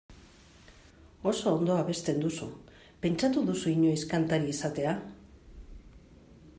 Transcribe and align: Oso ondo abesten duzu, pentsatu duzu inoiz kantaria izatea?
Oso 1.31 1.51
ondo 1.57 1.75
abesten 1.81 2.23
duzu, 2.23 2.47
pentsatu 3.05 3.45
duzu 3.51 3.73
inoiz 3.75 4.01
kantaria 4.15 4.55
izatea? 4.59 4.99